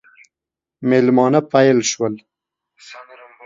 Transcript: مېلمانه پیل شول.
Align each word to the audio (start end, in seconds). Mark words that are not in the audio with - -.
مېلمانه 0.89 1.39
پیل 1.51 1.77
شول. 1.91 2.13